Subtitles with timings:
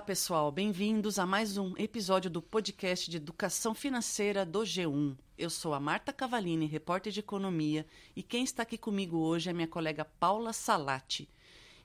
[0.00, 0.50] Olá, pessoal.
[0.50, 5.14] Bem-vindos a mais um episódio do podcast de Educação Financeira do G1.
[5.36, 7.84] Eu sou a Marta Cavalini, repórter de economia,
[8.16, 11.28] e quem está aqui comigo hoje é minha colega Paula Salati.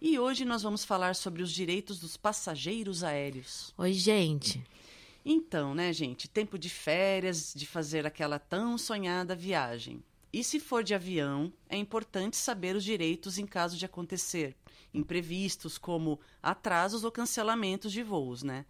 [0.01, 3.73] E hoje nós vamos falar sobre os direitos dos passageiros aéreos.
[3.77, 4.63] Oi, gente.
[5.25, 10.01] Então, né, gente, tempo de férias, de fazer aquela tão sonhada viagem.
[10.35, 14.53] E se for de avião, é importante saber os direitos em caso de acontecer
[14.93, 18.65] imprevistos, como atrasos ou cancelamentos de voos, né?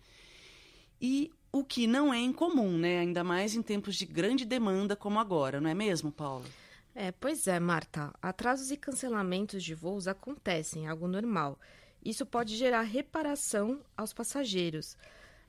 [1.02, 3.00] E o que não é incomum, né?
[3.00, 6.46] Ainda mais em tempos de grande demanda como agora, não é mesmo, Paula?
[6.94, 8.14] É, pois é, Marta.
[8.22, 11.60] Atrasos e cancelamentos de voos acontecem, algo normal.
[12.06, 14.96] Isso pode gerar reparação aos passageiros.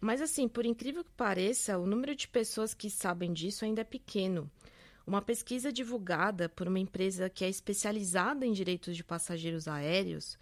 [0.01, 3.85] Mas, assim, por incrível que pareça, o número de pessoas que sabem disso ainda é
[3.85, 4.51] pequeno.
[5.07, 10.37] Uma pesquisa divulgada por uma empresa que é especializada em direitos de passageiros aéreos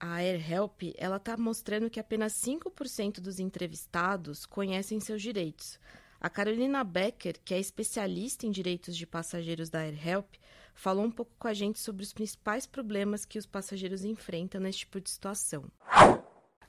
[0.00, 5.78] a AirHelp ela está mostrando que apenas 5% dos entrevistados conhecem seus direitos.
[6.20, 10.34] A Carolina Becker, que é especialista em direitos de passageiros da AirHelp,
[10.74, 14.80] falou um pouco com a gente sobre os principais problemas que os passageiros enfrentam nesse
[14.80, 15.64] tipo de situação.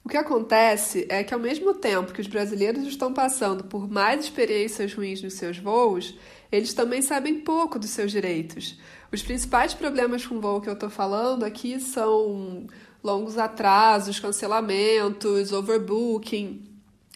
[0.09, 4.23] O que acontece é que, ao mesmo tempo que os brasileiros estão passando por mais
[4.23, 6.17] experiências ruins nos seus voos,
[6.51, 8.75] eles também sabem pouco dos seus direitos.
[9.11, 12.65] Os principais problemas com o voo que eu estou falando aqui são
[13.03, 16.67] longos atrasos, cancelamentos, overbooking.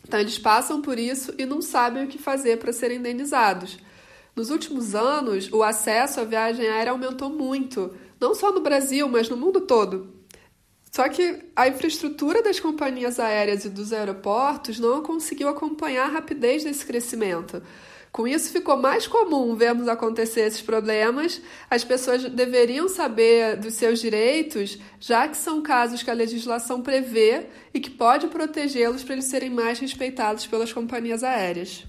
[0.07, 3.79] Então, eles passam por isso e não sabem o que fazer para serem indenizados.
[4.35, 9.29] Nos últimos anos, o acesso à viagem aérea aumentou muito, não só no Brasil, mas
[9.29, 10.21] no mundo todo.
[10.95, 16.63] Só que a infraestrutura das companhias aéreas e dos aeroportos não conseguiu acompanhar a rapidez
[16.63, 17.63] desse crescimento.
[18.11, 21.41] Com isso, ficou mais comum vermos acontecer esses problemas.
[21.67, 27.47] As pessoas deveriam saber dos seus direitos, já que são casos que a legislação prevê
[27.73, 31.87] e que pode protegê-los para eles serem mais respeitados pelas companhias aéreas.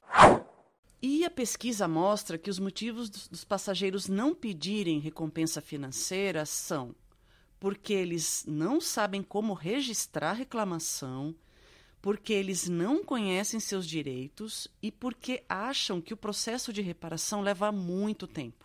[1.03, 6.95] E a pesquisa mostra que os motivos dos passageiros não pedirem recompensa financeira são
[7.65, 11.35] porque eles não sabem como registrar reclamação,
[12.03, 17.73] porque eles não conhecem seus direitos e porque acham que o processo de reparação leva
[17.73, 18.63] muito tempo.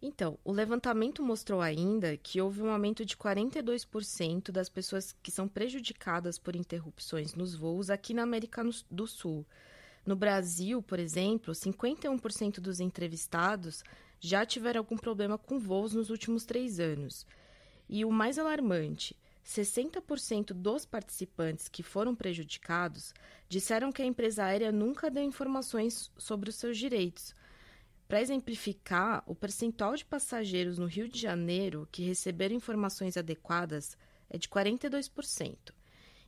[0.00, 5.48] Então, o levantamento mostrou ainda que houve um aumento de 42% das pessoas que são
[5.48, 9.44] prejudicadas por interrupções nos voos aqui na América do Sul.
[10.06, 13.82] No Brasil, por exemplo, 51% dos entrevistados
[14.20, 17.26] já tiveram algum problema com voos nos últimos três anos.
[17.88, 23.14] E o mais alarmante, 60% dos participantes que foram prejudicados
[23.48, 27.34] disseram que a empresa aérea nunca deu informações sobre os seus direitos.
[28.06, 33.96] Para exemplificar, o percentual de passageiros no Rio de Janeiro que receberam informações adequadas
[34.28, 35.72] é de 42%.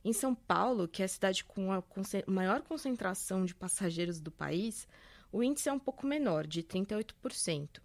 [0.03, 1.83] Em São Paulo, que é a cidade com a
[2.25, 4.87] maior concentração de passageiros do país,
[5.31, 7.81] o índice é um pouco menor, de 38%.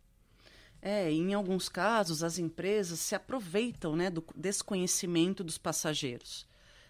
[0.81, 6.47] É, em alguns casos, as empresas se aproveitam né, do desconhecimento dos passageiros.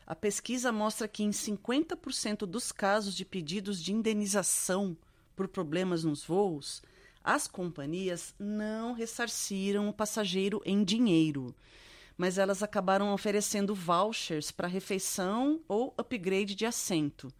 [0.07, 4.97] A pesquisa mostra que em 50% dos casos de pedidos de indenização
[5.35, 6.83] por problemas nos voos,
[7.25, 11.53] as companhias não ressarciram o passageiro em dinheiro,
[12.17, 17.33] mas elas acabaram oferecendo vouchers para refeição ou upgrade de assento.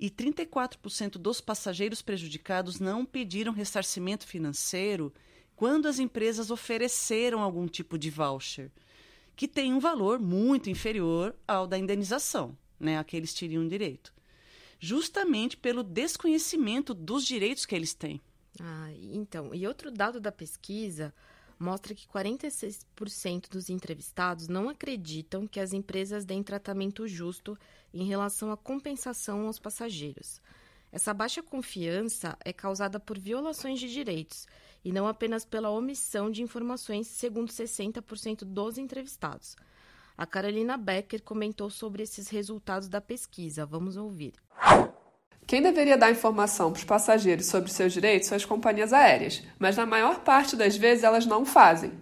[0.00, 5.12] E 34% dos passageiros prejudicados não pediram ressarcimento financeiro
[5.60, 8.72] quando as empresas ofereceram algum tipo de voucher,
[9.36, 14.10] que tem um valor muito inferior ao da indenização, né, a que eles teriam direito,
[14.78, 18.22] justamente pelo desconhecimento dos direitos que eles têm.
[18.58, 21.12] Ah, então, e outro dado da pesquisa
[21.58, 27.54] mostra que 46% dos entrevistados não acreditam que as empresas deem tratamento justo
[27.92, 30.40] em relação à compensação aos passageiros.
[30.90, 34.48] Essa baixa confiança é causada por violações de direitos
[34.84, 39.56] e não apenas pela omissão de informações, segundo 60% dos entrevistados.
[40.16, 43.64] A Carolina Becker comentou sobre esses resultados da pesquisa.
[43.64, 44.34] Vamos ouvir.
[45.46, 49.76] Quem deveria dar informação para os passageiros sobre seus direitos são as companhias aéreas, mas
[49.76, 51.92] na maior parte das vezes elas não fazem.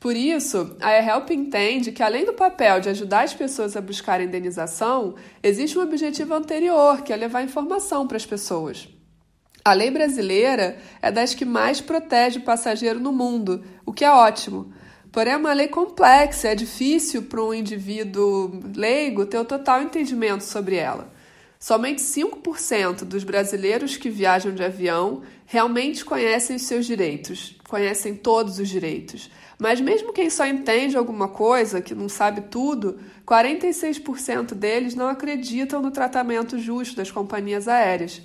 [0.00, 4.20] Por isso, a AirHelp entende que, além do papel de ajudar as pessoas a buscar
[4.20, 8.88] indenização, existe um objetivo anterior, que é levar informação para as pessoas.
[9.62, 14.10] A lei brasileira é das que mais protege o passageiro no mundo, o que é
[14.10, 14.72] ótimo.
[15.12, 20.44] Porém, é uma lei complexa, é difícil para um indivíduo leigo ter o total entendimento
[20.44, 21.12] sobre ela.
[21.58, 28.58] Somente 5% dos brasileiros que viajam de avião realmente conhecem os seus direitos, conhecem todos
[28.58, 29.30] os direitos.
[29.58, 35.82] Mas mesmo quem só entende alguma coisa, que não sabe tudo, 46% deles não acreditam
[35.82, 38.22] no tratamento justo das companhias aéreas.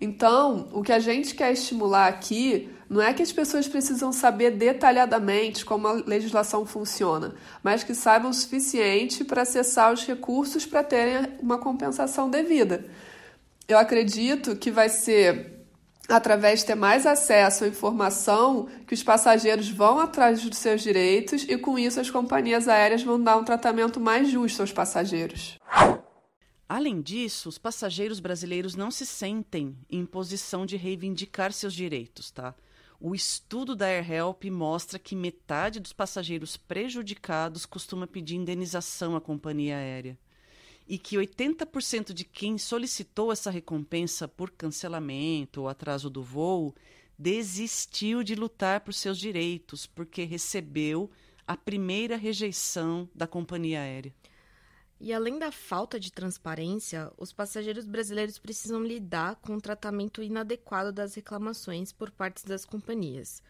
[0.00, 4.52] Então, o que a gente quer estimular aqui não é que as pessoas precisam saber
[4.52, 10.84] detalhadamente como a legislação funciona, mas que saibam o suficiente para acessar os recursos para
[10.84, 12.84] terem uma compensação devida.
[13.66, 15.54] Eu acredito que vai ser
[16.08, 21.46] através de ter mais acesso à informação que os passageiros vão atrás dos seus direitos
[21.48, 25.58] e com isso as companhias aéreas vão dar um tratamento mais justo aos passageiros.
[26.74, 32.52] Além disso, os passageiros brasileiros não se sentem em posição de reivindicar seus direitos, tá?
[33.00, 39.76] O estudo da AirHelp mostra que metade dos passageiros prejudicados costuma pedir indenização à companhia
[39.76, 40.18] aérea
[40.88, 46.74] e que 80% de quem solicitou essa recompensa por cancelamento ou atraso do voo
[47.16, 51.08] desistiu de lutar por seus direitos porque recebeu
[51.46, 54.12] a primeira rejeição da companhia aérea.
[55.00, 60.92] E além da falta de transparência, os passageiros brasileiros precisam lidar com o tratamento inadequado
[60.92, 63.42] das reclamações por parte das companhias.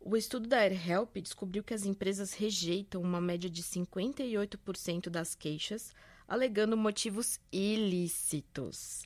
[0.00, 5.92] O estudo da AirHelp descobriu que as empresas rejeitam uma média de 58% das queixas,
[6.28, 9.02] alegando motivos ilícitos.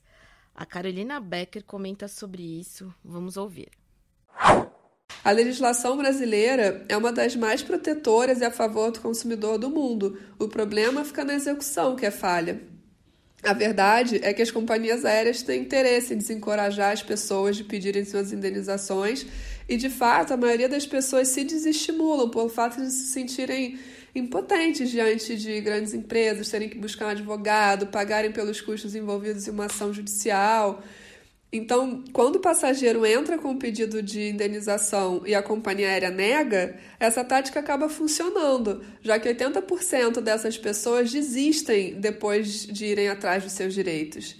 [0.55, 2.95] A Carolina Becker comenta sobre isso.
[3.03, 3.71] Vamos ouvir.
[5.23, 10.19] A legislação brasileira é uma das mais protetoras e a favor do consumidor do mundo.
[10.39, 12.61] O problema fica na execução, que é falha.
[13.43, 18.05] A verdade é que as companhias aéreas têm interesse em desencorajar as pessoas de pedirem
[18.05, 19.27] suas indenizações
[19.69, 23.79] e, de fato, a maioria das pessoas se desestimulam pelo fato de se sentirem
[24.15, 29.51] impotentes diante de grandes empresas, terem que buscar um advogado, pagarem pelos custos envolvidos em
[29.51, 30.83] uma ação judicial.
[31.53, 36.79] Então, quando o passageiro entra com o pedido de indenização e a companhia aérea nega,
[36.99, 43.53] essa tática acaba funcionando, já que 80% dessas pessoas desistem depois de irem atrás dos
[43.53, 44.37] seus direitos.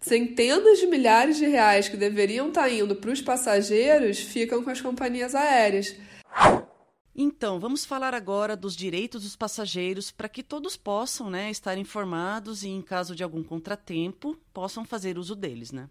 [0.00, 4.80] Centenas de milhares de reais que deveriam estar indo para os passageiros ficam com as
[4.80, 5.96] companhias aéreas.
[7.14, 12.62] Então, vamos falar agora dos direitos dos passageiros para que todos possam né, estar informados
[12.62, 15.72] e, em caso de algum contratempo, possam fazer uso deles.
[15.72, 15.88] Né?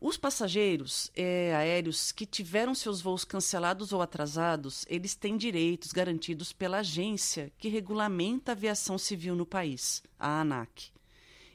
[0.00, 6.52] Os passageiros é, aéreos que tiveram seus voos cancelados ou atrasados, eles têm direitos garantidos
[6.52, 10.90] pela agência que regulamenta a aviação civil no país, a ANAC,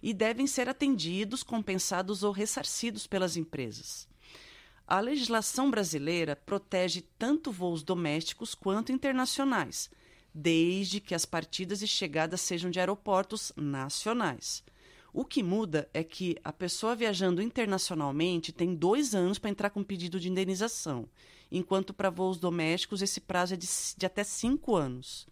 [0.01, 4.07] e devem ser atendidos, compensados ou ressarcidos pelas empresas.
[4.88, 9.92] A legislação brasileira protege tanto voos domésticos quanto internacionais,
[10.33, 14.63] desde que as partidas e chegadas sejam de aeroportos nacionais.
[15.11, 19.83] O que muda é que a pessoa viajando internacionalmente tem dois anos para entrar com
[19.83, 21.09] pedido de indenização,
[21.51, 23.67] enquanto para voos domésticos esse prazo é de,
[23.97, 25.27] de até cinco anos.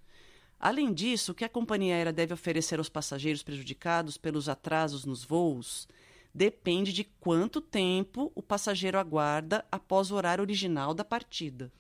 [0.59, 5.24] Além disso, o que a companhia aérea deve oferecer aos passageiros prejudicados pelos atrasos nos
[5.24, 5.88] voos
[6.33, 11.71] depende de quanto tempo o passageiro aguarda após o horário original da partida.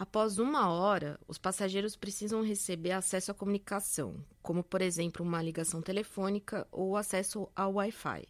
[0.00, 5.82] Após uma hora, os passageiros precisam receber acesso à comunicação, como, por exemplo, uma ligação
[5.82, 8.24] telefônica ou acesso ao Wi-Fi.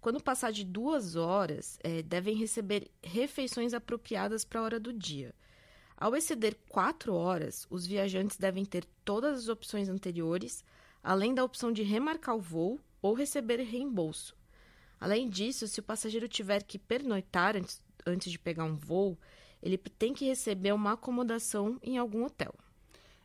[0.00, 5.34] Quando passar de duas horas, é, devem receber refeições apropriadas para a hora do dia.
[5.96, 10.64] Ao exceder quatro horas, os viajantes devem ter todas as opções anteriores,
[11.02, 14.36] além da opção de remarcar o voo ou receber reembolso.
[15.00, 19.18] Além disso, se o passageiro tiver que pernoitar antes, antes de pegar um voo,
[19.62, 22.54] ele tem que receber uma acomodação em algum hotel.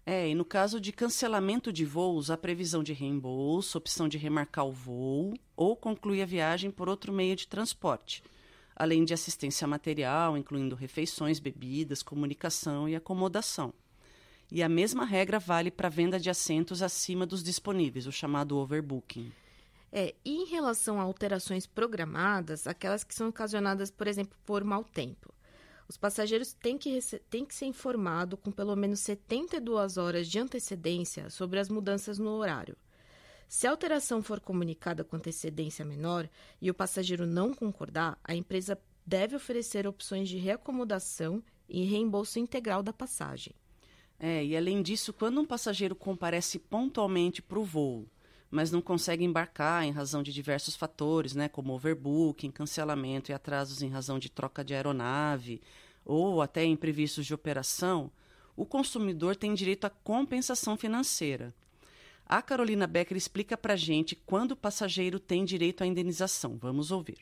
[0.06, 4.65] É, e no caso de cancelamento de voos, a previsão de reembolso, opção de remarcar
[4.65, 8.24] o voo ou concluir a viagem por outro meio de transporte,
[8.74, 13.74] além de assistência material, incluindo refeições, bebidas, comunicação e acomodação.
[14.50, 19.29] E a mesma regra vale para venda de assentos acima dos disponíveis, o chamado overbooking.
[19.91, 24.86] É, e em relação a alterações programadas, aquelas que são ocasionadas, por exemplo, por mau
[24.86, 25.34] tempo.
[25.88, 31.29] Os passageiros têm que, têm que ser informados com pelo menos 72 horas de antecedência
[31.29, 32.75] sobre as mudanças no horário.
[33.48, 36.29] Se a alteração for comunicada com antecedência menor
[36.62, 42.84] e o passageiro não concordar, a empresa deve oferecer opções de reacomodação e reembolso integral
[42.84, 43.53] da passagem.
[44.20, 48.06] É, e além disso, quando um passageiro comparece pontualmente para o voo
[48.49, 53.81] mas não consegue embarcar em razão de diversos fatores, né, como overbooking, cancelamento e atrasos
[53.81, 55.61] em razão de troca de aeronave
[56.05, 58.09] ou até imprevistos de operação,
[58.55, 61.53] o consumidor tem direito à compensação financeira.
[62.25, 66.57] A Carolina Becker explica para gente quando o passageiro tem direito à indenização.
[66.59, 67.19] Vamos ouvir.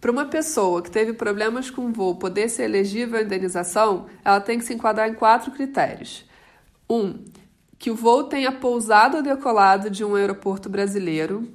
[0.00, 4.40] Para uma pessoa que teve problemas com o voo poder ser elegível à indenização, ela
[4.40, 6.24] tem que se enquadrar em quatro critérios.
[6.88, 7.24] Um,
[7.78, 11.48] que o voo tenha pousado ou decolado de um aeroporto brasileiro.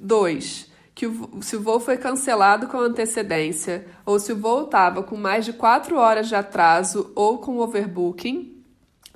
[0.00, 5.02] Dois, que o, se o voo foi cancelado com antecedência ou se o voo estava
[5.02, 8.50] com mais de quatro horas de atraso ou com overbooking.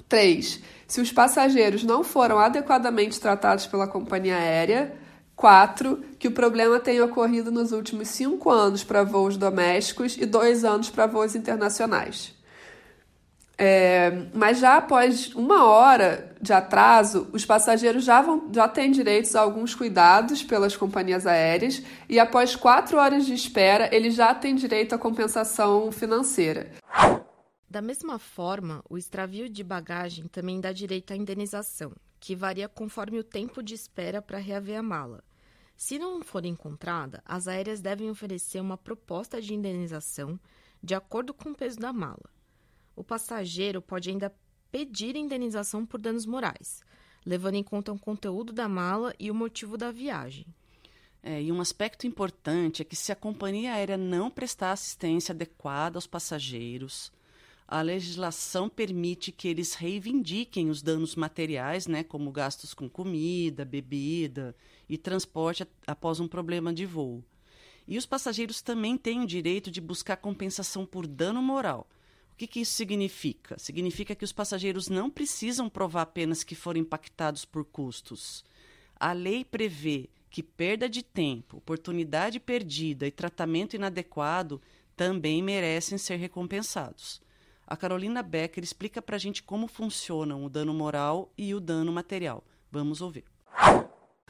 [0.08, 0.62] 3.
[0.86, 4.94] Se os passageiros não foram adequadamente tratados pela companhia aérea.
[5.34, 6.02] 4.
[6.18, 10.88] Que o problema tenha ocorrido nos últimos cinco anos para voos domésticos e dois anos
[10.88, 12.35] para voos internacionais.
[13.58, 19.34] É, mas já após uma hora de atraso, os passageiros já, vão, já têm direitos
[19.34, 24.54] a alguns cuidados pelas companhias aéreas e após quatro horas de espera, eles já têm
[24.54, 26.70] direito à compensação financeira.
[27.68, 33.18] Da mesma forma, o extravio de bagagem também dá direito à indenização, que varia conforme
[33.18, 35.24] o tempo de espera para reaver a mala.
[35.74, 40.38] Se não for encontrada, as aéreas devem oferecer uma proposta de indenização
[40.82, 42.35] de acordo com o peso da mala
[42.96, 44.34] o passageiro pode ainda
[44.72, 46.80] pedir indenização por danos morais,
[47.24, 50.46] levando em conta o conteúdo da mala e o motivo da viagem.
[51.22, 55.98] É, e um aspecto importante é que se a companhia aérea não prestar assistência adequada
[55.98, 57.12] aos passageiros,
[57.68, 64.54] a legislação permite que eles reivindiquem os danos materiais, né, como gastos com comida, bebida
[64.88, 67.24] e transporte após um problema de voo.
[67.88, 71.88] E os passageiros também têm o direito de buscar compensação por dano moral,
[72.36, 73.58] o que, que isso significa?
[73.58, 78.44] Significa que os passageiros não precisam provar apenas que foram impactados por custos.
[79.00, 84.60] A lei prevê que perda de tempo, oportunidade perdida e tratamento inadequado
[84.94, 87.22] também merecem ser recompensados.
[87.66, 91.90] A Carolina Becker explica para a gente como funcionam o dano moral e o dano
[91.90, 92.44] material.
[92.70, 93.24] Vamos ouvir.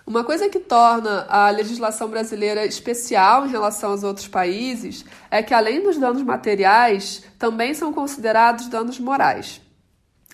[0.06, 5.52] Uma coisa que torna a legislação brasileira especial em relação aos outros países é que,
[5.52, 9.60] além dos danos materiais, também são considerados danos morais.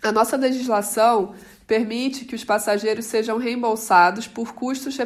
[0.02, 1.34] A nossa legislação
[1.66, 4.98] permite que os passageiros sejam reembolsados por custos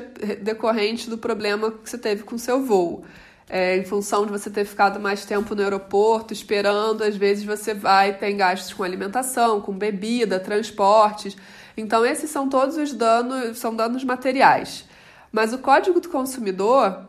[0.43, 3.05] decorrentes do problema que você teve com seu voo.
[3.49, 7.73] É, em função de você ter ficado mais tempo no aeroporto esperando, às vezes você
[7.73, 11.37] vai ter gastos com alimentação, com bebida, transportes.
[11.77, 14.85] Então, esses são todos os danos, são danos materiais.
[15.31, 17.07] Mas o Código do Consumidor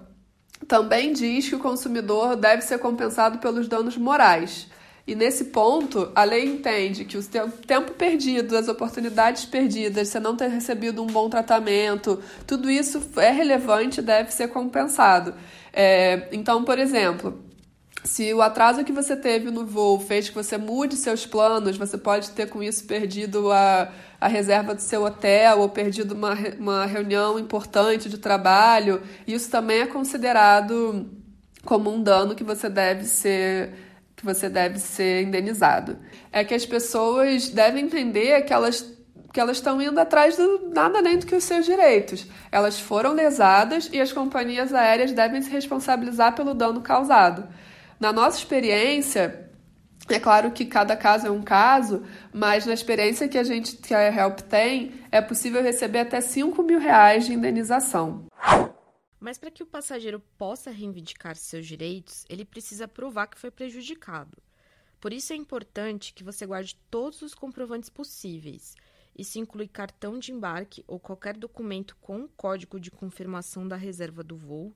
[0.68, 4.68] também diz que o consumidor deve ser compensado pelos danos morais.
[5.06, 7.24] E nesse ponto, a lei entende que o
[7.66, 13.32] tempo perdido, as oportunidades perdidas, você não ter recebido um bom tratamento, tudo isso é
[13.32, 15.34] relevante e deve ser compensado.
[15.72, 17.42] É, então, por exemplo,
[18.08, 21.98] se o atraso que você teve no voo fez que você mude seus planos, você
[21.98, 26.86] pode ter com isso perdido a, a reserva do seu hotel ou perdido uma, uma
[26.86, 29.02] reunião importante de trabalho.
[29.28, 31.10] Isso também é considerado
[31.66, 33.86] como um dano que você deve ser
[34.16, 36.00] que você deve ser indenizado.
[36.32, 38.96] É que as pessoas devem entender que elas
[39.34, 42.26] que elas estão indo atrás do nada além do que os seus direitos.
[42.52, 47.48] Elas foram lesadas e as companhias aéreas devem se responsabilizar pelo dano causado.
[48.00, 49.50] Na nossa experiência,
[50.08, 53.94] é claro que cada caso é um caso, mas na experiência que a gente, que
[53.94, 58.26] a Help tem, é possível receber até 5 mil reais de indenização.
[59.20, 64.38] Mas para que o passageiro possa reivindicar seus direitos, ele precisa provar que foi prejudicado.
[65.02, 68.76] Por isso é importante que você guarde todos os comprovantes possíveis.
[69.18, 74.38] Isso inclui cartão de embarque ou qualquer documento com código de confirmação da reserva do
[74.38, 74.76] voo,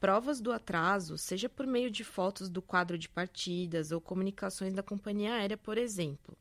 [0.00, 4.82] provas do atraso, seja por meio de fotos do quadro de partidas ou comunicações da
[4.82, 6.36] companhia aérea, por exemplo,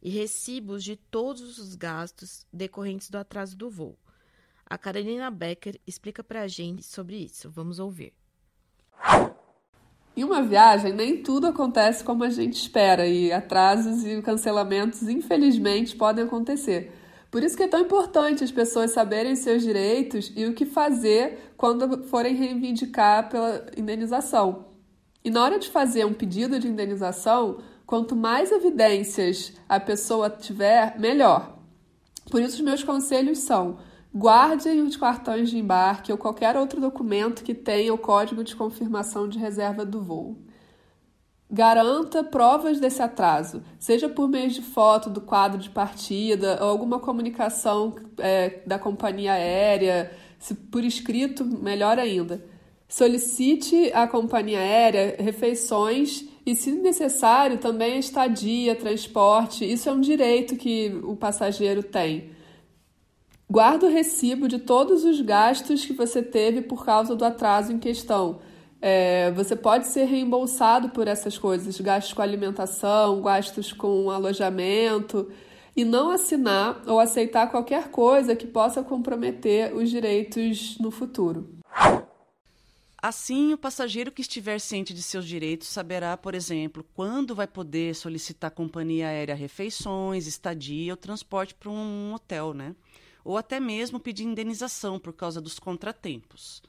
[0.00, 3.98] e recibos de todos os gastos decorrentes do atraso do voo.
[4.66, 7.50] A Carolina Becker explica para a gente sobre isso.
[7.50, 8.14] Vamos ouvir.
[10.16, 15.96] Em uma viagem, nem tudo acontece como a gente espera e atrasos e cancelamentos, infelizmente,
[15.96, 16.92] podem acontecer.
[17.34, 21.52] Por isso que é tão importante as pessoas saberem seus direitos e o que fazer
[21.56, 24.66] quando forem reivindicar pela indenização.
[25.24, 30.96] E na hora de fazer um pedido de indenização, quanto mais evidências a pessoa tiver,
[30.96, 31.58] melhor.
[32.30, 33.78] Por isso, os meus conselhos são:
[34.14, 39.28] guardem os cartões de embarque ou qualquer outro documento que tenha o código de confirmação
[39.28, 40.38] de reserva do voo.
[41.54, 46.98] Garanta provas desse atraso, seja por meio de foto do quadro de partida ou alguma
[46.98, 52.44] comunicação é, da companhia aérea, se por escrito, melhor ainda.
[52.88, 59.64] Solicite à companhia aérea refeições e, se necessário, também estadia, transporte.
[59.64, 62.30] Isso é um direito que o passageiro tem.
[63.48, 67.78] Guarda o recibo de todos os gastos que você teve por causa do atraso em
[67.78, 68.40] questão
[68.86, 75.32] É, você pode ser reembolsado por essas coisas, gastos com alimentação, gastos com alojamento,
[75.74, 81.48] e não assinar ou aceitar qualquer coisa que possa comprometer os direitos no futuro.
[82.98, 87.94] Assim, o passageiro que estiver ciente de seus direitos saberá, por exemplo, quando vai poder
[87.94, 92.76] solicitar companhia aérea refeições, estadia ou transporte para um hotel, né?
[93.24, 96.62] Ou até mesmo pedir indenização por causa dos contratempos.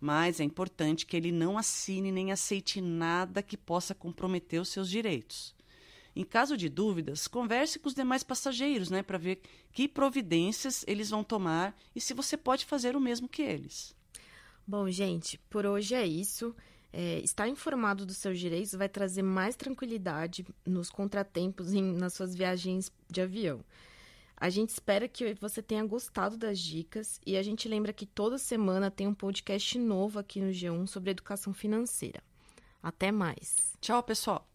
[0.00, 4.90] Mas é importante que ele não assine nem aceite nada que possa comprometer os seus
[4.90, 5.54] direitos.
[6.14, 11.10] Em caso de dúvidas, converse com os demais passageiros, né, para ver que providências eles
[11.10, 13.94] vão tomar e se você pode fazer o mesmo que eles.
[14.66, 16.56] Bom, gente, por hoje é isso.
[16.90, 22.34] É, estar informado dos seus direitos vai trazer mais tranquilidade nos contratempos em, nas suas
[22.34, 23.62] viagens de avião.
[24.38, 28.36] A gente espera que você tenha gostado das dicas e a gente lembra que toda
[28.36, 32.22] semana tem um podcast novo aqui no G1 sobre educação financeira.
[32.82, 33.74] Até mais.
[33.80, 34.46] Tchau, pessoal.